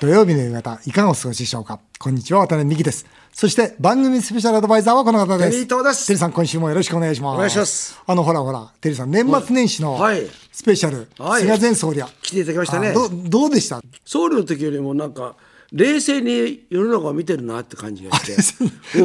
[0.00, 1.80] 土曜日の夕方、いかがお過ごしでしょうか？
[1.98, 3.04] こんにちは、渡辺美希です。
[3.32, 5.50] そして、番組スペシャルアドバイザーはこの方です。
[5.50, 6.06] テリー東です。
[6.06, 7.34] テリーさん、今週もよろしくお願いします。
[7.34, 8.00] お願いします。
[8.06, 10.22] あの、ほらほら、テリーさん、年末年始のはい。
[10.52, 12.08] スペシャル、はい菅前総理は。
[12.22, 12.90] 来ていただきましたね。
[12.90, 13.82] あどどうでした？
[14.04, 15.34] 総理の時よりもなんか
[15.72, 18.40] 冷静に世の中を見てるなって感じがして。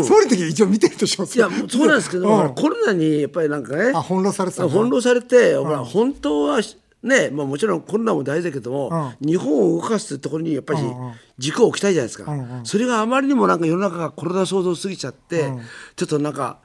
[0.04, 2.54] 総理の時一応見てるでしょいやもうそうなんですけど、うん。
[2.54, 3.94] コロナにやっぱりなんかね。
[3.96, 6.60] あ翻弄されてたの翻弄されて、ほら本当は
[7.04, 10.79] ね、まあ、もちろんコロナも大事だけども、日本を動かすところにやっぱり
[11.37, 12.33] 軸を置きたいじゃないですか、
[12.63, 15.51] それがあまりにもなんか世の中がコロナ騒動すぎちゃって、
[15.95, 16.59] ちょっとなんか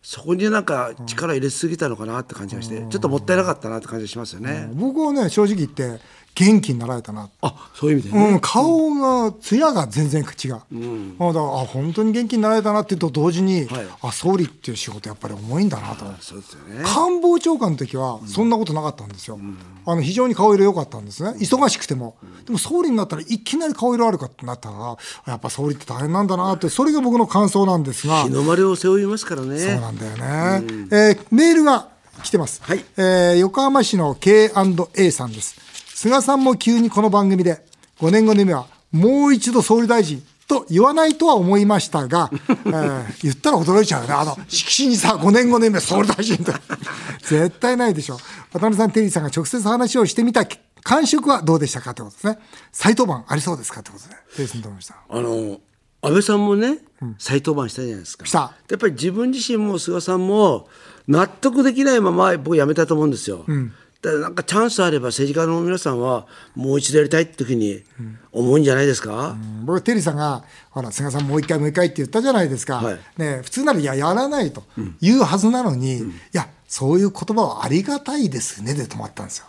[0.00, 6.00] そこになんか力入れすぎたのかなって感じがして、ちょっともったいなかったなって感じがしますよね、僕はね、正直言って、
[6.34, 7.28] 元気になられたな。
[7.42, 10.54] あそういう意味でね、うん、顔が、艶が全然違う。
[10.54, 13.86] あだからあ、本当に元気になられたなっていうと同時に、はい。
[14.02, 16.04] あ、総理っていう仕事やっぱり重いんだなと。
[16.20, 16.84] そうですよね。
[16.84, 19.38] 官房長官の時はそんなことなかったんですよ、
[19.84, 28.24] あの非常に顔色良かったんですね、忙しくても、でも総理になったらいきなり顔色悪かってなったら、やっぱ総理って大変なんだなって、それが僕の感想なんですが。
[28.24, 29.58] 日、の丸を背負いますからね。
[29.58, 31.88] そうなんだよね、えーメールが
[32.22, 32.84] 来てます、はい。
[32.96, 35.56] えー横浜市の K&A さんです、
[36.02, 37.64] 菅さんも急にこの番組で、
[38.00, 40.20] 5年後の夢はもう一度総理大臣。
[40.48, 44.14] と言わないとは思いましたが、 えー言ったら驚いちゃうよね。
[44.14, 46.52] あの、色紙にさ、5年後の夢総理大臣って。
[47.24, 48.16] 絶対ないでしょ。
[48.52, 50.44] 渡辺さん、テリーさんが直接話をしてみた
[50.82, 52.38] 感触はどうでしたかってことですね。
[52.72, 54.16] 再登板ありそうですかってことで。
[54.34, 54.96] テリーさんどうでした？
[55.08, 55.60] あの
[56.02, 56.78] 安倍さんもね、
[57.20, 58.26] 再登板したじゃないですか。
[58.26, 60.66] したやっぱり自分自身も菅さんも
[61.06, 63.44] 納得できないまま僕辞めたと思うんですよ。
[64.02, 66.26] だからなんかチャンスあれば政治家の皆さんは
[66.56, 67.82] もう一度やりたいっていうふうに
[68.32, 69.36] 思うんじゃないですか？
[69.64, 72.98] 僕テリーさんがほら菅さんもう一回もう一回って言ったじゃないですか、はい。
[73.16, 74.64] ね、普通ならいややらないと
[75.00, 79.46] 言うはずなのに、いやそういう言葉はありがたいですねで止まったんですよ。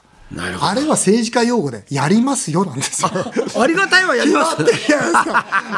[0.62, 3.10] あれは政治家用語でやりますよなんですよ。
[3.62, 4.58] ありがたいはやります。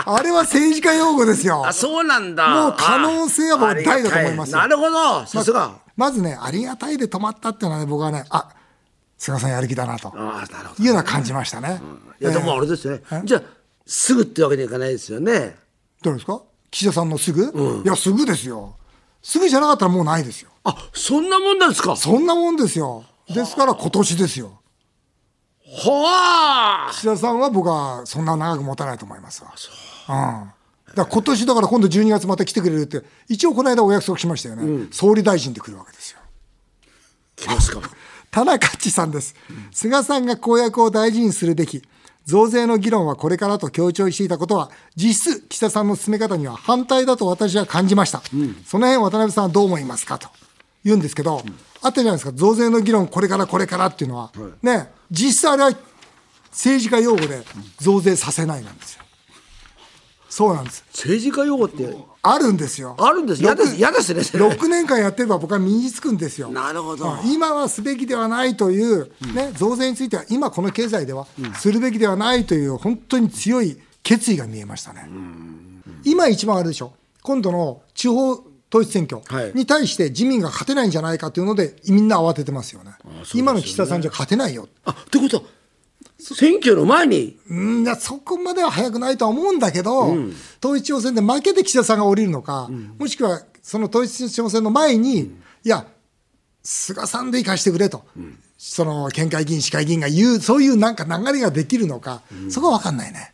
[0.05, 1.65] あれは政治家用語ですよ。
[1.65, 2.47] あそうなんだ。
[2.49, 5.25] もう可能性はもう大だと思いますなるほど。
[5.25, 5.71] さすが。
[5.97, 8.49] まずねありがたいで止まったっていうのはね僕はねあ
[9.25, 10.09] 菅さんやる気だなと。
[10.09, 11.81] いうのは感じましたね、
[12.21, 13.01] いやでもあれですね。
[13.23, 13.41] じゃあ
[13.87, 15.55] すぐってわけにはいかないですよね。
[16.03, 16.41] どうですか？
[16.69, 18.75] 岸田さんのすぐ、いやすぐですよ
[19.23, 21.95] すぐじゃなかったらもうないですよあそんなもんなんですか？
[21.95, 23.03] そんなもんですよ。
[23.27, 24.59] ですから今年ですよ。
[25.65, 26.91] はあ。
[26.91, 29.51] 岸田さんは僕はそんな長く持たないと思いますわ。
[30.09, 30.11] う
[30.43, 30.51] ん。
[30.93, 34.87] だから今年だから今度12月また来てくれるって、一応この間お約束しましたよね。
[34.91, 36.19] 総理大臣で来るわけですよ。
[37.35, 37.81] 来ますか？
[38.35, 39.33] 田中っちさんです。
[39.71, 41.81] 菅さんが公約を大事にするべき。
[42.25, 48.21] 増税の議論はこれからと強調していたことは、実質、岸田さんの進め方には反対だと私は感じました。
[48.65, 50.19] その辺、渡辺さんはどう思いますか？
[50.19, 50.27] と
[50.83, 51.45] 言うんですけど、
[51.81, 55.79] あったじゃないですか、増税の議論、これからこれからっていうのは、ね、実際あれは
[56.51, 57.41] 政治家用語で
[57.79, 59.04] 増税させないなんですよ。
[60.35, 60.83] そうなんです。
[60.91, 62.97] 政治家用語ってあるんですよ。
[62.99, 66.49] あるんです嫌です嫌ですねそれ6年間やってれば僕は身につくんですよ。
[66.49, 71.25] なるほどうん今はすべきではないという、ね、増税については今この経済では
[71.57, 75.07] するべきではないという本当に強い決意が見えましたね。
[76.03, 76.91] 今一番あるでしょ。
[77.21, 82.91] 今度の地方統一選挙はいに対して自民が勝てないんじゃないかというのでみんな慌ててますよね。
[83.33, 84.67] 今の岸田さんじゃ勝てないよ。
[84.83, 85.43] あってことは
[86.33, 87.37] 選挙の前に。
[87.49, 90.15] うんいやそこまでは早くないとは思うんだけど、
[90.63, 95.85] 統一地方選で負けて岸田さんが降りるのか、もしくはその統一地方選の前に、いや、
[96.63, 98.03] 菅さんで生かしてくれと、
[98.57, 103.33] その県会議員、市会議員が言う、そういうなんか流れができるのか、そこは分かんないね。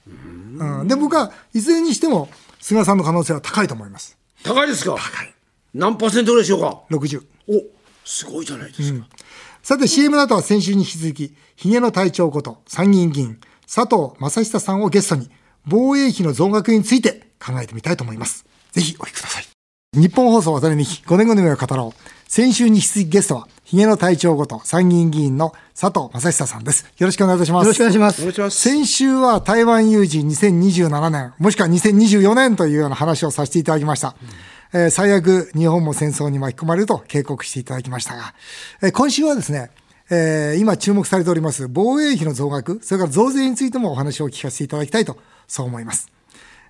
[0.58, 0.88] うん。
[0.88, 2.30] で、僕はいずれにしても、
[2.60, 4.18] 菅さんの可能性は高いと思います。
[4.44, 4.98] 高いですか？
[5.74, 7.24] 何パーセントぐらいでしょうか？60。
[7.48, 7.64] お
[8.04, 9.08] すごいじゃないですか、
[9.64, 13.40] さて CM の後は先週に引き続き、ヒゲの隊長こと参議院議員、
[13.72, 15.30] 佐藤正久さんをゲストに、
[15.68, 18.46] 防衛費の増額について考えてみたいと思います。
[18.72, 19.46] ぜひお聞きください。
[19.94, 22.12] 日本放送渡辺美希5年後の夢を語ろう。
[22.28, 26.86] 先週に引き続きゲストは、ヒゲの隊長こと参議院議員の佐藤正久さんです。
[26.98, 27.66] よろしくお願いいたします。
[27.66, 34.16] よろしくお願いしますお願いします先週は台湾有事2027年、もしくは2024年というような話をさせていただきました。
[34.74, 38.34] えー最悪日本も戦争に巻き込まれると警告していただきましたが、
[38.82, 39.72] えー今週はですね、
[40.10, 46.10] えー今注目されております防衛費の増額、それから増税についてもお話を聞かせていただきたいと、そう思います。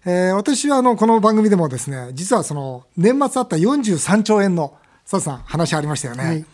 [0.05, 6.45] えー私はあのこの番組でもですね、実はその年末あった43兆円の佐藤さん話ありましたよね。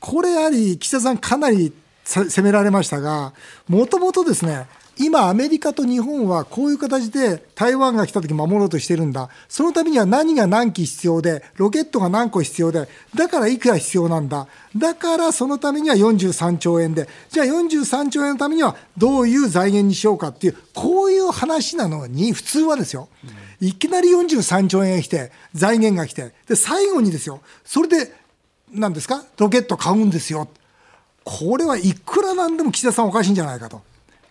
[0.00, 1.72] これあり、岸田さんかなり
[2.04, 3.34] さ攻められましたが、
[3.68, 4.66] もともとですね、
[4.98, 9.28] 今、アメリカと日本はこういう形で台湾が来た時守ろうとしてるんだ。
[9.48, 14.48] そのためには何が何機必要で、ロケットが何個必要で、だからいくら必要なんだ。
[14.76, 23.08] だからそのためには43兆円で、じゃあ43兆円のためにはどういう財源にしようかっていう、こういう話なのに、普通はですよ。
[23.60, 27.40] いきなり43兆円が来て、財源が来て、で、最後にですよ。
[27.64, 28.12] それで、
[28.72, 29.24] 何ですか？
[29.38, 30.48] ロケット買うんですよ。
[31.24, 33.82] これはいくらなんでも岸田さんおかしいんじゃないかと。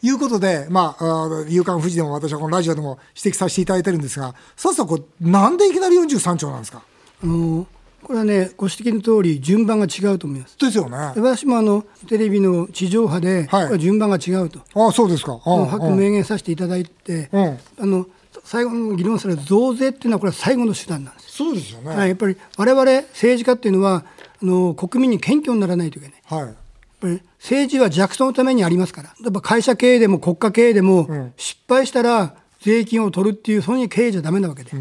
[0.02, 6.82] いうことで、まあ、夕刊富士でも私はこのラジオでも指摘させていただいてるんですが、さっさこなんでいきなり43兆なんですか？
[7.24, 7.66] あの
[8.04, 10.58] これはね、ご指摘の通り、順番が違うと思います。
[10.60, 10.98] ですよね。
[11.18, 14.60] 私もあのテレビの地上波で、はい、順番が違うと。
[14.76, 15.34] ああそうですか。
[15.38, 18.06] はっきり明言させていただいて、うん、あの
[18.44, 21.32] 最後の議論される増税っていうのは、これは最後の手段なんです。
[21.32, 21.90] そうですよね。
[21.90, 24.06] はい、やっぱり我々政治家っていうのは、
[24.42, 26.46] あの国民に謙虚にならないといけない。
[26.46, 26.56] はい
[27.40, 34.72] 政治は弱小のためにありますから、やっぱ会社経営でも国家経営でも、失敗したら税金を取るっていう、そういう経営じゃだめなわけで、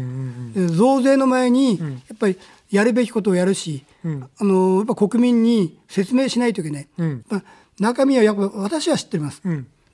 [0.67, 2.37] 増税の前に、やっぱり
[2.71, 6.87] やるべきことをやるし、あのやっぱ国民に説明しないといけない、
[7.29, 7.43] まあ、
[7.79, 9.41] 中身はやっぱ私は知ってます、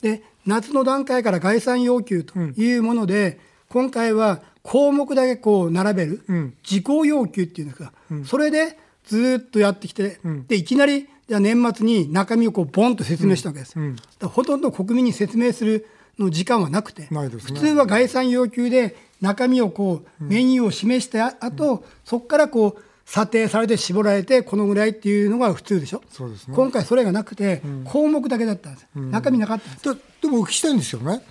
[0.01, 3.39] で、夏の段階から概算要求というもので、
[3.69, 7.91] 今回は項目だけこう並べる、事項要求っていうんですか、
[8.25, 13.95] それでずっとやってきて、でいきなりじゃあ年末に中身をこうボンと説明したわけです、うん。
[14.21, 15.87] うん、ほとんど国民に説明する
[16.19, 26.01] の時間はなくて、ね、普通は概算要求で中身をこう、メニューを示した後、そこからこう査定されて絞られてこのぐらいっていうのが普通でしょ？
[26.09, 30.21] そうです、ね、今回それがなくて、項目だけだったんです、中身なかったんです。
[30.21, 31.21] でもお聞きしたいんですよね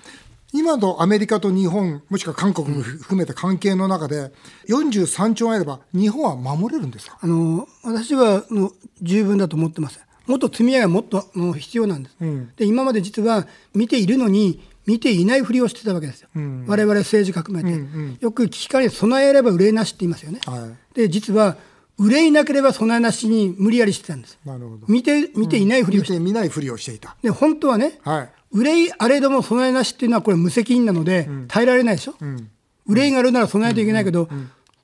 [0.53, 4.33] 今のアメリカと日本、もしくは韓国も含めた関係の中で、
[4.69, 7.19] 43兆円あれば、日本は守れるんですか？
[7.21, 8.71] あの私はの
[9.01, 9.99] 十分だと思ってます。
[10.27, 12.65] もっと積み上げはもっとの必要なんです、うん、で。
[12.65, 16.29] 今まで実は見ているのに、見ていないふりをしてたわけですよ、
[16.67, 20.41] われわれ政治革命で、うんうん、よく危機管理備えれば憂いなしって言いますよね。
[20.45, 21.57] はい、で実は
[21.99, 24.39] 憂いなければ備えなしに無理やりしてたんです。
[24.45, 24.87] なるほど。
[24.89, 27.17] 見て見ていないふりをして、うん、見てないふりをしていた。
[27.23, 32.51] で本当はね、はい、憂いあれども備えなしっていうのはこれ無責任なので耐えられないでしょ、うん、
[32.87, 34.29] 憂いがあるなら備えないといけないけど、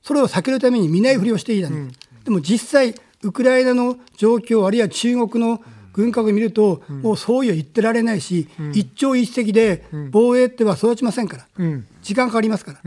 [0.03, 1.93] それを避けるために見ないふりをしていたん。
[2.25, 5.61] でも実際ウクライナの状況あるいは中国の
[5.93, 11.47] 軍拡を見ると、もうそういうは言ってられないし、一朝一夕で防衛っては育ちませんから、
[12.03, 12.81] 時間かかりますから、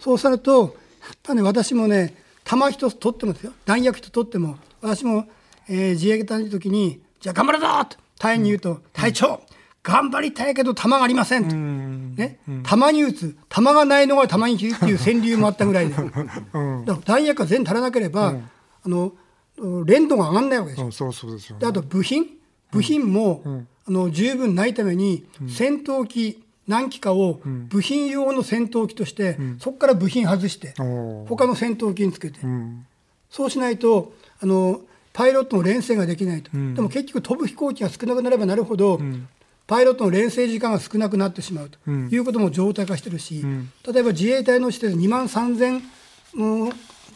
[0.00, 3.52] そうするとやっぱね私もね弾一つ取ってもですよ。
[3.64, 5.26] 弾薬一つ取っても私も、
[5.68, 9.40] えー、自衛隊の時にじゃあ頑張るぞと隊員に言うと、隊長
[9.82, 11.56] 頑張りたいけど弾がありませんと。
[11.56, 16.10] ね、弾に撃つ、弾がないのが弾に撃つっていう川柳もあったぐらいで、 だか
[16.52, 18.34] ら弾薬が全足らなければ、
[18.84, 19.12] あの
[19.84, 20.92] 連動が上がらないわけですよ。
[20.92, 22.26] そうそうですよ、ね、あと部品、
[22.70, 30.74] 部品も、あの十分ないために、戦闘機何機かを部品用の戦闘機として、そこから部品外して、
[31.28, 32.40] 他の戦闘機につけて、
[33.30, 34.80] そうしないとあの
[35.12, 39.00] パイロットの連戦ができないと、でも結局飛ぶ飛行機が少なくなればなるほど、
[39.72, 45.80] パイロットの連成時間が少なくなってしまうということも常態化してるし、うん、例えば自衛隊の施設2万3000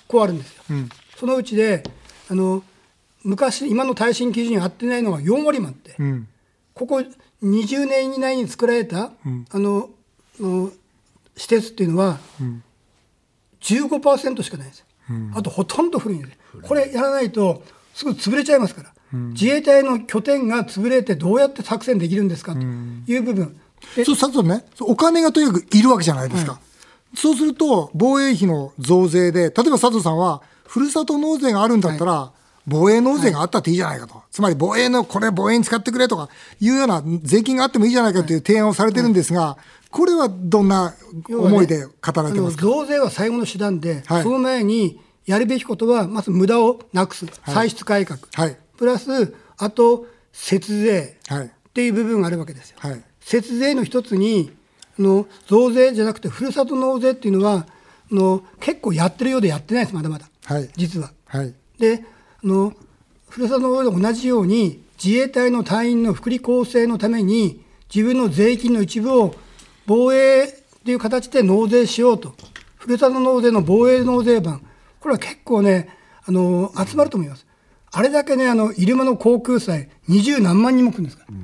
[0.08, 0.88] 個あるんですよ、うん、
[1.18, 1.82] そのうちで
[2.30, 2.64] あの
[3.22, 6.28] 昔、今の耐震基準に合ってないのが4割もあって、うん、
[6.72, 7.02] ここ
[7.42, 9.10] 20年以内に作られた、
[9.50, 9.90] あの
[10.40, 10.70] の
[11.36, 12.18] 施設っていうのは、
[13.60, 14.86] 15%しかないんですよ、
[15.34, 16.28] あとほとんど古いんで、
[16.62, 17.62] これやらないと
[17.92, 18.92] すぐ潰れちゃいますから。
[19.12, 23.56] 自衛隊の拠点が潰れてどうやって作戦できるんですかという部分。
[24.04, 26.52] そうさとね、お金がとにかくいるわけじゃないですか。
[26.52, 32.36] はい、そうすると、防衛費の増税で、例えば佐藤さんは、ふるさと納税があるんだったら、はい。
[32.66, 36.28] 防衛納税があったっていいじゃないかと、はい、つまり防衛のこれ防衛に使ってくれとか
[36.60, 39.56] いうような税金があってもいいじゃないかという提案をされてるんですが、
[39.90, 40.94] これはどんな
[41.28, 52.76] 思いで語られてますか、ね、増税は最後の手段で、はい、その前にやるべきことは、まず無駄をなくす、歳出改革、はい、プラス、あと節税っていう部分があるわけですよ。
[52.80, 54.50] はい、節税の一つに
[54.98, 57.66] の増税じゃなくて、ふるさと納税っていうのは
[58.10, 61.12] の結構やってるようでやってないです、まだまだ、はい、実は。
[61.26, 62.04] はい、で
[62.42, 62.72] の
[63.28, 67.62] ふるさと納税と同じように、自衛隊の隊員の福利厚生のために、
[67.94, 69.34] 自分の税金の一部を
[69.86, 70.48] 防衛
[70.84, 72.34] という形で納税しようと、
[72.76, 74.62] ふるさと納税の防衛納税版、
[75.00, 75.88] これは結構ね、
[76.24, 77.45] あの集まると思います。
[77.96, 81.34] あれだけね、あの、入間の航空祭、二十何万人も来るんですから。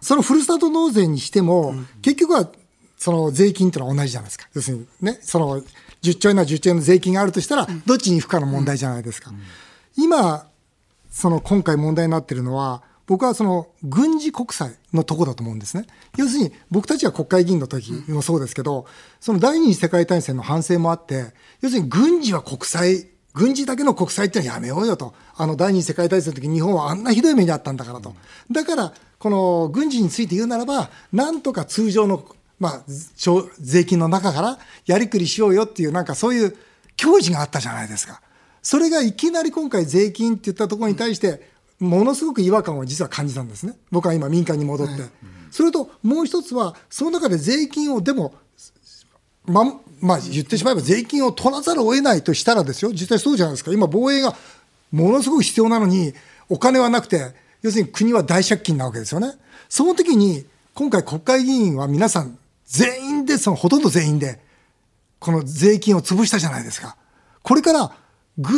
[0.00, 2.50] そのふるさと納税にしても、うん、結局は、
[2.96, 4.48] その税金っていうのは同じじゃないですか。
[4.54, 5.62] 要するにね、その、
[6.02, 9.30] 10兆円な10兆円の税金があるとしたら、どっちに行くかの問題じゃないですか。
[9.30, 9.42] うん、
[10.02, 10.46] 今、
[11.10, 15.84] その今回問題になってるのは、僕はその軍事国際のとこだと思うんですね。
[16.16, 18.86] 要するに僕たちは国会議員の時もそうですけど、
[19.20, 25.14] その第二次世界大戦の反省もあって、要するに軍事は国際、軍事だけの国際ってのはやめようよと。
[25.36, 28.14] あの第二次世界大戦の時日本はあんなひどい目にあったんだからと。
[28.50, 32.24] だから、この軍事について言うならば、なんとか通常の、
[32.58, 32.82] まあ、
[33.58, 36.56] 税金の中からやりくりしようよっていう、なんかそういう
[36.96, 38.20] 教示があったじゃないですか。
[38.62, 43.74] それがいきなり今回税金って言ったところに対して、ものすごく違和感を実は感じたんですね。
[43.90, 45.00] 僕は今民間に戻って。
[45.00, 45.10] はい、
[45.50, 48.34] それともう一つは、その中で税金をでも、
[49.44, 49.64] ま、
[50.00, 53.72] まあ言ってしまえば税金を取らざるを得ないとしたらですよ、実際そうじゃないですか。
[53.72, 54.36] 今防衛が
[54.92, 56.14] ものすごく必要なのに、
[56.48, 59.32] お金はなくて、要するに国は大借金なわけですよね。
[59.68, 60.44] その時に、
[60.74, 64.40] 今回国会議員は皆さん全員で、そのほとんど全員で、
[65.18, 66.96] この税金を潰したじゃないですか。
[67.42, 67.92] これから
[68.38, 68.52] ぐ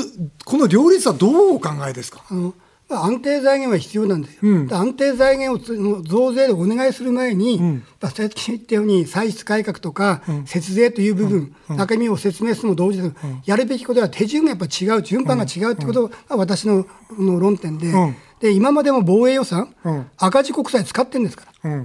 [0.44, 2.54] この両立はどうお考えですか、うん、
[2.96, 13.10] 安定財源は必要なんですよ、うん、安定財源を増税でお願いする前に、うん、さっき言ったように歳出改革とか、節税という部分、中身を説明するも同時で、
[13.46, 16.86] やるべきことは手順がやっぱ違う、順番が違うということが私の
[17.18, 17.92] の論点で、
[18.40, 19.74] で今までも防衛予算、
[20.16, 21.84] 赤字国債使ってるんですから。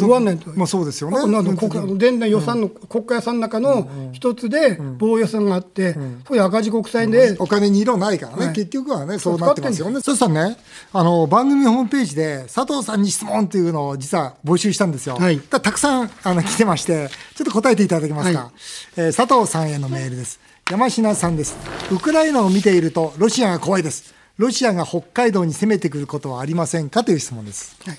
[0.00, 0.50] ご案内と。
[0.56, 1.30] まあそうですよね。
[1.30, 5.94] なん国年内予算の、国家予算の中の一つで防衛予算があって、
[6.26, 7.36] そういう赤字国債で。
[7.38, 10.00] お金に色ないからね、結局はね、そうなってますよね。
[10.00, 10.56] そしたらね、
[10.92, 15.14] あの、番組ホームページで佐藤さんに質問っていうのを実は募集したんですよ。
[15.14, 18.38] はい、たくさんあの来てまして、ちょっと答えていただけますか。
[18.38, 18.50] はい、
[18.96, 20.40] えー、佐藤さんへのメールです。
[20.68, 21.56] 山科さんです。
[21.92, 24.12] ウクライナを見ていると、ロシアが怖いです。
[24.38, 27.04] ロシアが北海道に攻めてくることはありませんか？
[27.04, 27.76] という質問です。
[27.84, 27.98] はい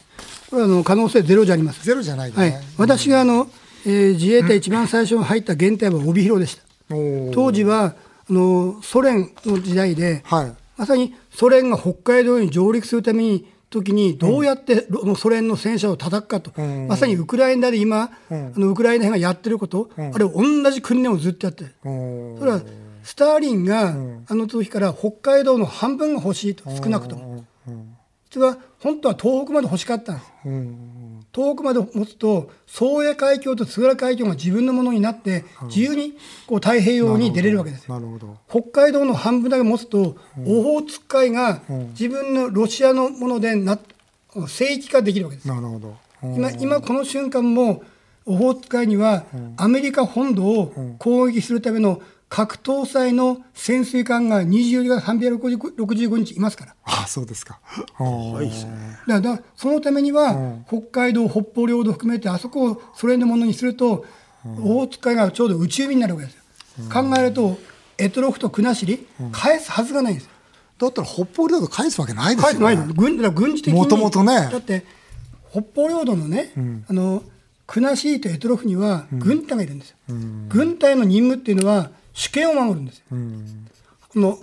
[0.49, 1.83] これはあの可能性ゼロじゃあります。
[1.85, 3.47] ゼロじゃない、ね、はい、私があの、
[3.85, 6.63] えー、自衛隊一番最初に入った原隊は帯広でした。
[7.33, 7.95] 当時は
[8.29, 21.65] あのソ連の時代で、はい、まさにソ連が北海道に上陸するために時にどうやってソ連の戦車を叩くかと、うん、まさにウクライナで今、うん、あのウクライナ兵がやってること、うん、あれ同じ訓練をずっとやって。
[21.65, 21.75] る。
[21.83, 22.61] それは
[23.03, 23.95] スターリンが
[24.27, 27.45] あの時から北海道の半分が欲しいと少なくとも。
[28.29, 30.31] 実は本当は東北まで欲しかったんです。
[31.33, 36.17] 東北まで持つと宗谷海峡と津軽海峡が自分のものになって自由に
[36.47, 37.95] こう太平洋に出れるわけですよ。
[38.49, 43.77] 北海道の半分だけ持つと、オホーツク海が自分のロシアのものでな
[44.47, 45.47] 聖域化できるわけです。
[46.21, 47.83] 今今この瞬間も
[48.25, 49.23] オホーツク海には
[49.57, 56.75] アメリカ本土を攻撃するための核搭載の潜水艦が24時間365日いますから。
[56.83, 57.59] あそうですか。
[57.97, 58.51] はい、
[59.09, 64.05] だからそのためには、北海道、北方領土含めて、あそこをソ連のものにすると、
[64.45, 66.41] オホーツク海がちょうど内海になるわけですよ。
[66.91, 67.57] 考えると、
[67.97, 70.31] 択捉と国後、返すはずがないんですよ。
[70.77, 72.65] だったら北方領土返すわけないですよね。
[72.65, 73.79] 返すない軍軍事的に。
[73.79, 74.49] もともとね。
[74.51, 74.85] だって、
[75.51, 77.23] 北方領土のね、うん、あの、
[77.65, 79.97] 国後と択捉には軍隊がいるんですよ。
[80.09, 83.03] うん、軍隊の任務っていうのは、主権を守るんですよ。
[83.09, 84.39] この、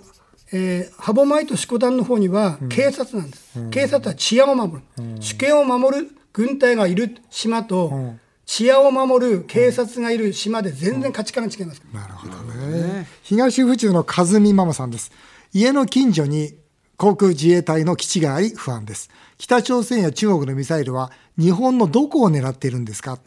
[0.51, 3.69] えー、歯舞と色丹の方には警察なんです。
[3.69, 4.81] 警察は治安を守る。
[5.19, 11.81] 主権を守る軍隊がいる島と、治安を守る警察がいる島で全然価値観が違います。
[11.93, 13.07] なるほどね。
[13.23, 15.11] 東府中の和美ママさんです。
[15.53, 16.53] 家の近所に
[16.95, 19.09] 航空自衛隊の基地があり不安です。
[19.37, 23.19] 北朝鮮や中国のミサイルは日本のどこを狙っているんですか？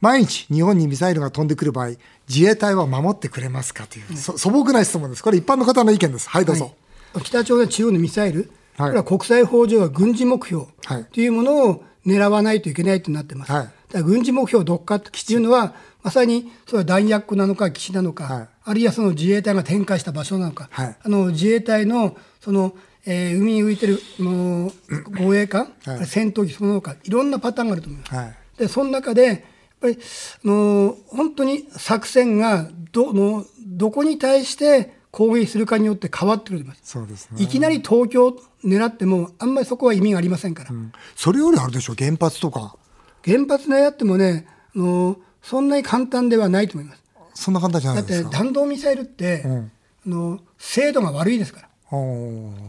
[0.00, 1.90] 毎日日本にミサイルが飛んでくる場合、
[2.28, 3.86] 自衛隊は守ってくれますか？
[3.86, 5.22] という、素朴な質問です。
[5.22, 6.28] これ一般の方の意見です。
[6.30, 6.72] はい、どうぞ。
[7.12, 10.66] はい、北朝鮮中央のミサイル、はい、これは国際法上は軍事目標
[11.12, 13.52] というものを狙わないといけないとなってます。
[13.52, 22.74] はい、軍事目標どっかというのは、まさにそれは弾薬庫なのか基地なのか、はい、あるいはその自衛隊が展開した場所なのか、はい、あの自衛隊のその
[23.10, 24.70] えー、海に浮いてるの
[25.18, 28.14] 護衛艦、はい、戦闘機その他いろんなパターンがあると思います。
[28.14, 29.38] はい、でその中でやっ
[29.80, 29.98] ぱり
[30.44, 42.76] の本当に作戦がどのどこに対して攻撃するかによって変わってくるそうです、ね、いきなり東京狙ってもあんまりそこは意味がありませんから、うん、それよりあるでしょう原発とか。
[43.24, 44.46] 原発狙ってもね
[44.76, 47.02] あのそんなに簡単ではないと思います。
[47.32, 48.22] そんな簡単じゃないですか。
[48.24, 49.72] だって弾道ミサイルって、うん、
[50.06, 51.67] あの精度が悪いですから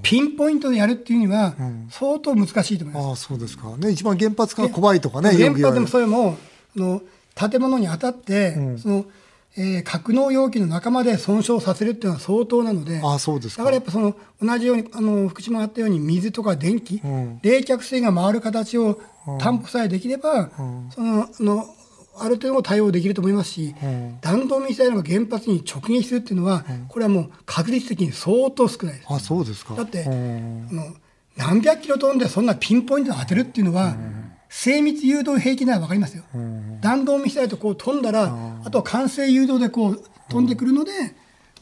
[0.02, 1.56] ピンポイントでやるっていうには、
[1.90, 3.26] 相当難しいと思います。
[3.26, 6.38] あそうですか、ね、一番原発が怖いとかね、原発でもそれも
[6.76, 7.02] の
[7.36, 9.06] 建物に当たって、うん、その
[9.58, 19.02] えー、格納容器の中まで損傷させるっていうのは相当なので、あそうですだからやっぱその同じようにあの福島があったように水とか電気、うん、冷却水が回る形を
[19.40, 21.76] 担保さえできれば、うん、そのの
[22.22, 29.06] ある程度対応できると思いますし、うん、弾道ミサイルが原発に直撃するっていうのは、うん、これはもう確率的に相当少ないです。
[29.10, 30.94] あそうですかだって、あの
[31.38, 33.96] 何百キロ飛んでそんなピンポイントで当てるっていうのは、
[34.50, 36.24] 精密誘導兵器なら分かりますよ。
[36.82, 38.36] 弾道ミサイルとこう飛んだら、
[38.66, 40.92] あとは完成誘導でこう飛んでくるので、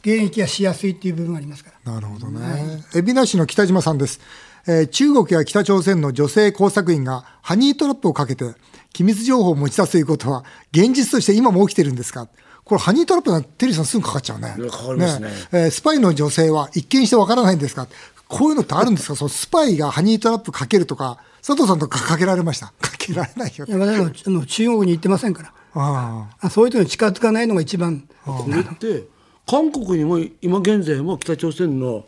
[0.02, 1.92] 迎撃がしやすいっていう部分がありますから。
[1.92, 2.82] なるほどね。
[2.94, 4.20] 海老名市の北島さんです。
[4.66, 8.44] えー、中国や北朝鮮の女性工作員がハニートラップをかけて
[8.92, 12.28] 機密情報を持ち出すということは現実として今も起きてるんですか？
[12.64, 14.54] これハニートラップなんてテリーさんすぐかかっちゃうね。
[14.70, 15.28] かかりますね。
[15.28, 17.86] ねえー、スパイの女性は一見してわからないんですか？
[18.28, 19.16] こういうのってあるんですか？
[19.16, 22.66] そのスパイがハニートラップかけるとか、佐藤さんとかかけられました？
[22.80, 23.64] かけられないよ。
[23.66, 25.52] いや、私も中国に行ってませんから。
[25.74, 28.06] ああそういう人に近づかないのが一番。
[28.26, 29.04] これって、
[29.46, 32.04] 韓国にも今現在も北朝鮮の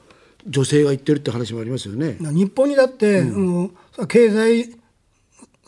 [0.46, 2.16] 女性が行ってるって話もありますよね。
[2.20, 3.72] 日本にだって、うん、
[4.08, 4.74] 経済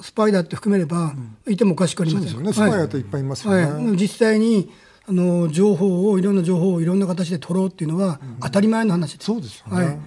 [0.01, 1.15] スパイだって含めれば、
[1.49, 3.63] いてもおかしくありません、ね、スパイだといっぱいいますよね。
[3.65, 3.73] はい。
[3.73, 4.71] はい、実際に
[5.07, 9.27] あの情報をいろんな情報をいろんな形で取ろうっていうのは当たり前の話です。
[9.27, 9.85] そうですよね。
[9.85, 9.99] はい。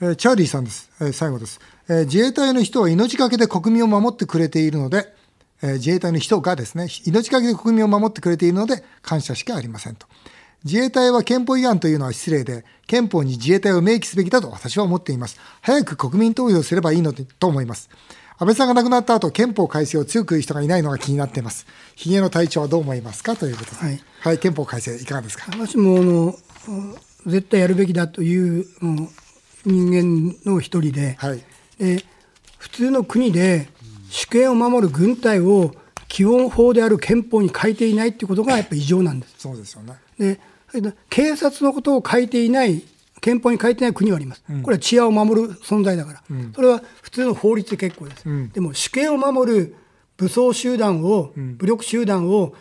[0.00, 5.12] えー、チャーリーさんです、えー、最後です、えー、自衛隊の人は命がけで国民を守ってくれているので、
[5.62, 10.06] えー、自衛隊の人がですね命がけで国民を守ってくれているので感謝しかありませんと
[10.64, 15.38] 自衛隊は憲法違反というのは失礼で憲法に自衛隊を明記すべきだと私は思っています。
[15.62, 17.88] 早く国民投票すればいいのと思います。
[18.40, 21.66] 安倍さんが亡くなった後憲法改正を強く言う人がいないのが気になっています。
[21.96, 25.46] ひげの隊長はどう思いますかということで、はい、はい、憲法改正いかがですか？
[25.52, 26.34] 私もあの
[27.26, 28.66] 絶対やるべきだという
[29.64, 31.42] 人間の一人ではい、
[31.78, 32.04] で
[32.58, 33.68] 普通の国で
[34.08, 35.74] 主権を守る軍隊を
[36.06, 39.34] 基本法である憲法に書いていないということがやっぱり異常なんです。
[39.38, 39.94] そうですよね。
[40.18, 40.40] で
[41.08, 42.82] 警察のことを書いていない
[43.20, 49.74] 憲法に書いてない国はあります、うん、これは治安を守る存在だから、うん、それは普通の法律で結構です、うん、でも主権を守る
[50.16, 52.52] 武装集団を、武力集団を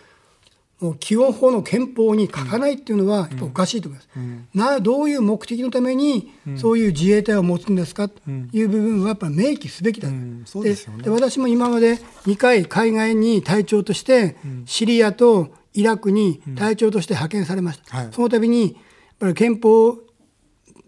[0.80, 4.10] もう基本法の憲法に書かないっていうのは、おかしいと思います、
[4.54, 8.22] などういう目的のために、そういう自衛隊を持つんですかと
[8.54, 10.10] いう部分は、やっぱり明記すべきだ
[10.52, 10.76] と、で
[11.10, 11.98] 私も今まで
[12.28, 14.38] 2回、海外に隊長として、
[14.68, 18.74] シリアとイラクに隊長として派遣されました、はい、その度に、やっ
[19.20, 19.98] ぱり憲法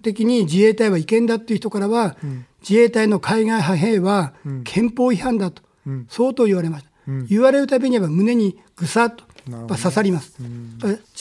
[0.01, 2.17] 的に自衛隊は違憲だっていう人からは、
[2.67, 5.61] 自衛隊の海外派兵は憲法違反だと、
[6.09, 6.89] 相当言われました。
[7.27, 9.23] 言われるたびには胸にぐさっと
[9.67, 10.35] 刺さります。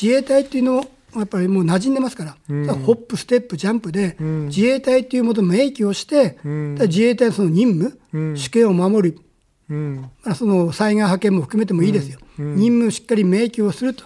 [0.00, 0.84] 自衛隊っていうの
[1.16, 9.18] やっぱりもう馴染んでますから、うん、ホップ、ステップ、ジャンプで、うん、自衛隊というものを明記をして、うん、自衛隊のその任務、主権を守る、
[9.68, 14.04] まあ、その災害派遣も含めてもいいですよ、任務をしっかり明記をすると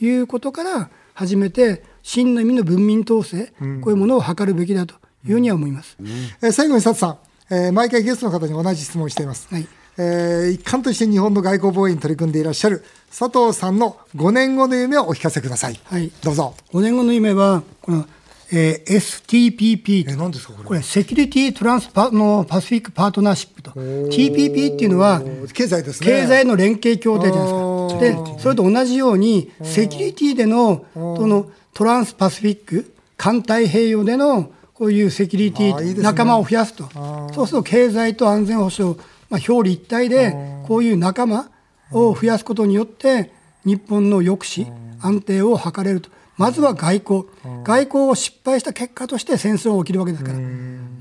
[0.00, 4.94] いうことから始めて、真の意味の文民統制、こういうものを図るべきだと
[5.26, 5.96] いうふうには思います、
[6.42, 7.18] えー、最後に佐藤さん、
[7.50, 9.48] えー、毎回ゲストの方に同じ質問をしています。
[9.50, 9.66] はい。
[9.96, 12.84] えー、一貫として日本の外交防衛に取り組んでいらっしゃる
[13.16, 15.78] 佐藤さんの5年後の夢をお聞かせください。
[15.84, 16.54] はい、どうぞ。
[16.72, 18.06] 5年後の夢は、この、
[18.52, 20.10] えー、STPP。
[20.10, 20.68] え、何ですかこれ。
[20.68, 23.70] これ、セキュリティトランスパのパシフィックパートナーシップと。
[23.70, 26.06] TPP っていうのは、経済ですね。
[26.06, 28.34] 経済の連携協定じゃないですか。
[28.34, 36.88] で、それと同じように、セキュリティでの、その、トランスパシフィック、環太平洋での、こういうセキュリティ、仲間を増やすと。
[37.34, 38.98] そうすると、経済と安全保障、
[39.30, 40.34] まあ、表裏一体で、
[40.66, 41.50] こういう仲間
[41.92, 43.30] を増やすことによって、
[43.64, 46.10] 日本の抑止、安定を図れると。
[46.36, 47.24] まずは外交。
[47.64, 50.38] 外交を失敗した結果として戦争が起きるわけですから。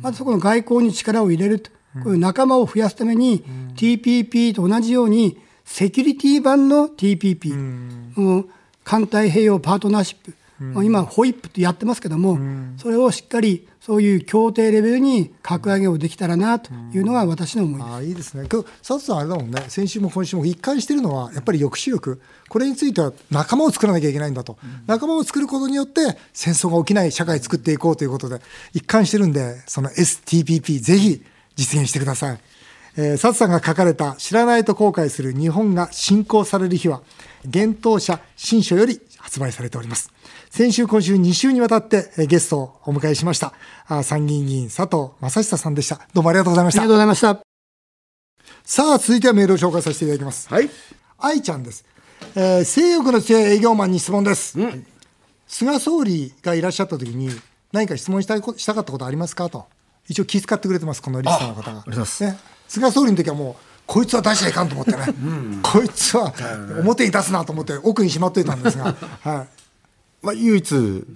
[0.01, 1.71] まずそこの外交に力を入れると。
[2.03, 3.43] こういう仲間を増やすために、
[3.75, 8.45] TPP と同じように、セキュリティ版の TPP、
[8.83, 12.39] 環太平洋パートナーシップ、今、ホイップってやってますけども、
[12.77, 17.93] それをしっかりそういう協定レベルに格上げをできたらなというのが私の思いです。
[17.93, 18.47] あいいですね。
[18.47, 19.61] 佐藤さんあれだもんね。
[19.67, 22.21] 先週も今週も一貫しているのはやっぱり抑止力。
[22.47, 24.57] これについては仲間を作らなきゃいけないんだと。
[24.87, 28.39] 仲間を作ることによって戦争が起きない社会を作っていこうということで
[28.73, 31.21] 一貫してるんで、その STPP ぜひ
[31.57, 32.39] 実現してください。
[32.95, 37.01] えー、佐藤さんが書かれた知らないと後悔する日本が侵攻される日は、
[37.45, 40.11] 幻冬者新書より発売されております。
[40.49, 43.53] 先週、今週2週にわたってゲストをお迎えしました。
[44.03, 46.01] 参議院議員佐藤正久さんでした。
[46.13, 46.81] どうもありがとうございました。
[46.81, 47.39] ありがとうございました。
[48.63, 50.47] さあ、続いてはメールを紹介させていただきます。
[50.53, 50.69] はい。
[51.17, 51.85] 愛ちゃんです。
[52.35, 54.59] えー、性欲の強い営業マンに質問です。
[54.59, 54.85] うん、
[55.47, 57.29] 菅総理がいらっしゃった時に
[57.71, 59.65] 何か質問したいしたかったことありますかと。
[60.07, 61.83] 一応気遣ってくれてます、このリスナーの方が。
[61.85, 62.37] ね、
[62.73, 63.55] 菅総理の時はもう、
[63.85, 66.33] こいつは出しちゃいかんと思ってね、うん、こいつは
[66.79, 70.65] 表に出すなと思って奥にしまっといたんですが、 はい、まあ、唯一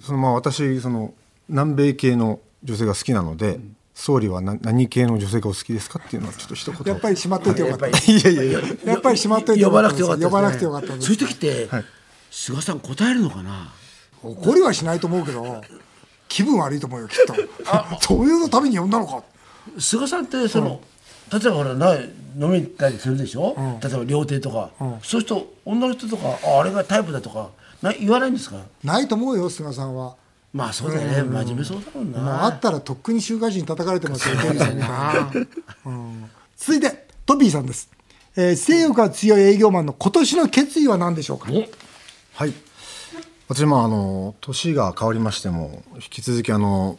[0.00, 1.14] そのまあ私その
[1.48, 7.88] 南米系の女性が好きなので、うん、総理は何何系の女性がお好きですかっていうのはちょっと一言やっぱりしまっといてよかった。
[7.88, 7.92] い
[8.22, 8.60] やいやいや。
[8.86, 11.84] やっぱりしまっといて呼ばなくてよかった、ね、呼ばなくてよかったそういう時って、はい、
[12.30, 13.72] 菅さん答えるのかな？
[14.22, 15.60] 怒りはしないと思うけど
[16.28, 17.34] 気分悪いと思うよきっと。
[18.00, 19.24] そういうのために呼んだのか。
[19.78, 20.80] 菅さんってその、
[21.32, 27.50] 例えばほらな飲みたりするでしょ、例えば料亭とか、そうすると女の人とかああれがタイプだとか
[27.82, 28.56] な言わないんですか？
[28.84, 30.14] ないと思うよ菅さんは。
[30.52, 35.30] まあそうだよね、真面目そうだもんな、もうあったらとっくに週刊誌に叩かれてますよ テリーさんみたいな
[35.86, 36.30] うん。
[36.56, 37.90] 続いてトビーさんです、
[38.34, 41.48] えー、性欲が強い営業マンの今年の決意は何でしょうか？
[42.34, 42.52] はい。
[43.48, 46.98] 私もあの年が変わりましても引き続きあの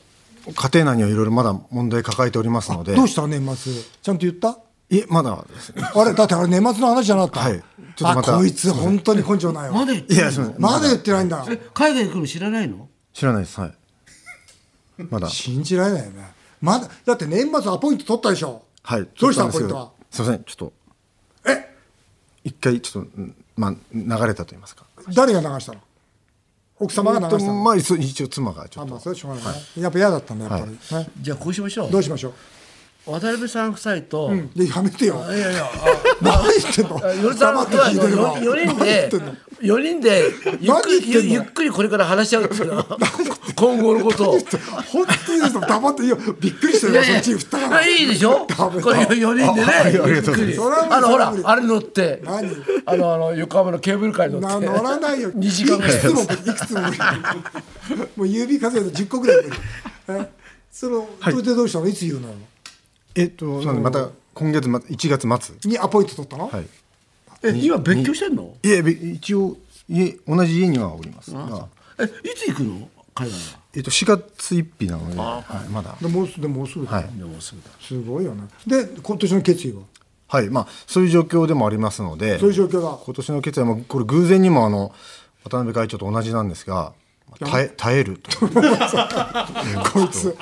[0.55, 2.95] 家庭内にはいろいろまだ問題抱えておりますので。
[2.95, 3.73] どうした年末？
[4.01, 4.59] ちゃんと言った？
[4.89, 5.83] いえまだですね。
[5.83, 7.59] あれだってあれ年末の話じゃなかった、はい。
[7.59, 7.63] ちょっ
[7.97, 8.35] とまた。
[8.35, 9.73] あこいつ本当に根性ないわ。
[9.73, 11.45] まだ言っていやすみまだ言ってないんだ。
[11.47, 12.89] え海外行くの知らないの？
[13.13, 13.59] 知らないです。
[13.59, 13.73] はい。
[15.09, 15.29] まだ。
[15.29, 16.23] 信じられないよね。
[16.61, 18.63] まだだって年末アポイント取ったでしょ？
[18.81, 19.07] はい。
[19.19, 20.43] どうしたちょっとなんですけどポイントはすいません。
[20.43, 20.73] ちょっと。
[21.51, 21.75] え？
[22.43, 24.85] 一回ちょっとうんまあ流れたと言いますか。
[25.13, 25.81] 誰が流したの？
[26.79, 28.89] 奥様が流したまあ一応妻がちょっと。
[28.89, 29.53] あまあそれはしょうがない。
[29.53, 31.09] ね、やっぱ嫌だったんだやっぱり、ね。
[31.21, 31.91] じゃあこうしましょう。
[31.91, 32.33] どうしましょう？
[33.11, 35.23] 渡辺さん夫妻と、でやめてよ。
[35.27, 35.69] いやいや
[36.21, 36.99] 何言ってんの？
[37.33, 39.09] 黙って聞いてるわ4人で
[39.61, 40.23] 4人で
[40.61, 42.75] ゆっくりゆっくりこれから話し合うっていうの。
[42.77, 42.85] は
[43.55, 44.39] 今後のことを。
[44.91, 48.47] 本当にです黙っていいよびっくりしてるよそっち振ったからいいでしょ？
[48.47, 49.73] これダメだ4人でね
[50.07, 50.57] ゆっくり。
[50.89, 52.21] あのほらあれ乗って。
[52.23, 52.49] 何？
[52.85, 54.65] あのあの横浜のケーブルカーに乗なって。
[54.65, 55.31] 乗らないよ。
[55.31, 55.95] 2時間ぐらい。
[55.95, 56.79] いくつもいくつも。
[58.15, 59.33] もう指数えて10個ぐら
[60.21, 60.29] い
[60.71, 61.87] そのそれでどうしたの？
[61.87, 62.29] いつ言うの？
[63.15, 65.69] えっとまた今月ま1月末。
[65.69, 66.65] にアポイント取ったの、はい
[67.43, 68.53] え今別居してんの？
[68.63, 71.67] いえべ一応家同じ家にはおりますが。
[71.99, 72.89] えいつ行くの？
[73.15, 73.59] 海外は。
[73.75, 75.95] えっと4月1日なので、はい、まだ。
[76.01, 77.03] でもうすでもうすぐだ、はい。
[77.17, 77.69] でもすぐだ。
[77.79, 78.43] すごいよね。
[78.67, 79.81] で今年の決意は？
[80.27, 84.93] はいまあそういう状況でもありますのでそういう状況だ今年の決意はもうこれ偶然にもあの
[85.43, 86.93] 渡辺会長と同じなんですが
[87.45, 88.17] 耐え耐える。
[88.17, 90.35] と こいつ。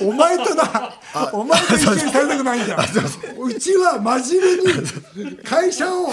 [0.00, 0.94] お前とな
[1.32, 2.66] お前と一緒にされたくないん。
[2.66, 2.78] だよ
[3.40, 4.56] うちは真面
[5.16, 6.12] 目に会社を、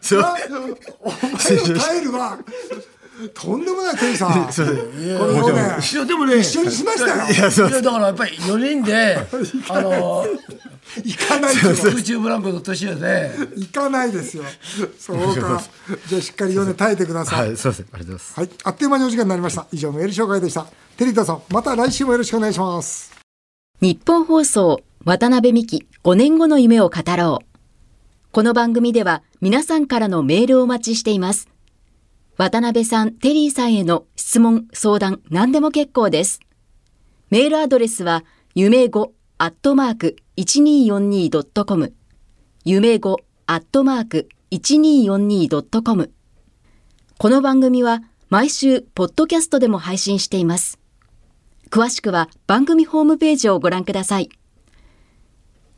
[0.00, 0.76] すいお前を
[1.78, 2.38] 耐えるわ
[3.34, 4.16] とんでもないテリ ー。
[4.16, 7.30] さんこれをねいやでもね一緒にしましたよ。
[7.30, 9.18] いやそうだからやっぱり4人で
[9.68, 10.26] あの
[11.04, 11.54] 行かない。
[11.54, 14.44] ですよ空中ブランコの年で行かないですよ。
[14.98, 15.62] そうか。
[16.08, 17.48] じゃあしっかり4年耐えてください。
[17.48, 18.32] はいすいませんありがとうございます。
[18.40, 19.66] はい、あっという間にお時間になりました。
[19.72, 20.66] 以上メール紹介でした。
[20.96, 23.12] テリータさんまた来週もよろしくお願いします。
[23.80, 27.46] 日本放送渡辺美希5年後の夢を語ろう。
[28.32, 31.51] この番組では皆さんからのメールをお待ちしています。
[32.42, 36.40] 渡辺さん、テリーさんへの質問、相談、何でも結構です。
[37.30, 38.24] メールアドレスは、
[38.56, 41.94] 夢5アットマーク 1242.com。
[42.64, 46.12] 夢5アットマーク 1242.com。
[47.16, 50.80] この番組は毎週、ポッドキャストでも配信しています。
[51.70, 54.28] 詳しくは番組ホームページをご覧ください。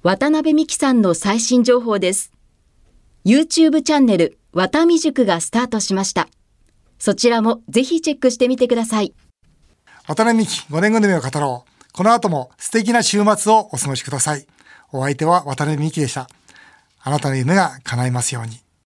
[0.03, 2.33] 渡辺美希さんの最新情報です。
[3.27, 6.27] YouTube チャンネル、渡美塾がスタートしました。
[7.04, 9.12] そちらもぜひチェックしてみてください。
[10.08, 11.92] 渡辺美希5年組の夢を語ろう。
[11.92, 14.46] この後も素敵な週末をお過ごしください。
[14.90, 16.30] お相手は渡辺美希でした。
[17.02, 18.63] あなたの夢が叶いますように。